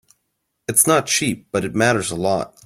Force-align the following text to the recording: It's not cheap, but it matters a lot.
It's 0.67 0.87
not 0.87 1.05
cheap, 1.05 1.49
but 1.51 1.63
it 1.63 1.75
matters 1.75 2.09
a 2.09 2.15
lot. 2.15 2.57